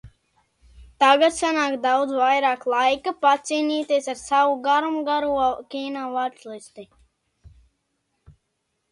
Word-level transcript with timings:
Tagad 1.01 1.33
sanāk 1.39 1.73
daudz 1.81 2.13
vairāk 2.19 2.63
laika 2.73 3.13
pacīnīties 3.25 4.09
ar 4.13 4.17
savu 4.21 4.55
garumgaro 4.67 5.33
kino 5.75 6.07
vačlisti. 6.15 6.87